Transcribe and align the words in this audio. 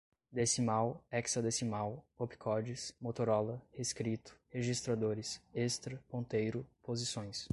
decimal, 0.31 1.03
hexadecimal, 1.11 2.03
opcodes, 2.17 2.95
motorola, 2.99 3.61
reescrito, 3.71 4.35
registradores, 4.49 5.39
extra, 5.53 6.01
ponteiro, 6.09 6.65
posições 6.83 7.47